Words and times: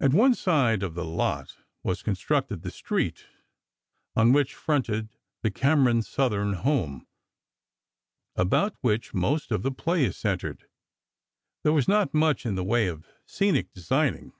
At 0.00 0.12
one 0.12 0.34
side 0.34 0.82
of 0.82 0.94
the 0.96 1.04
lot, 1.04 1.58
was 1.84 2.02
constructed 2.02 2.62
the 2.62 2.72
"street" 2.72 3.26
on 4.16 4.32
which 4.32 4.52
fronted 4.52 5.10
the 5.42 5.50
Cameron 5.52 6.02
Southern 6.02 6.54
home, 6.54 7.06
about 8.34 8.74
which 8.80 9.14
most 9.14 9.52
of 9.52 9.62
the 9.62 9.70
play 9.70 10.10
centered. 10.10 10.66
There 11.62 11.72
was 11.72 11.86
not 11.86 12.12
much 12.12 12.44
in 12.44 12.56
the 12.56 12.64
way 12.64 12.88
of 12.88 13.06
scenic 13.26 13.72
designing. 13.72 14.32